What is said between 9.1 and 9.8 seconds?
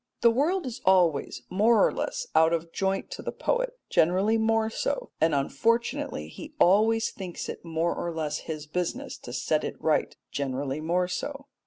to set it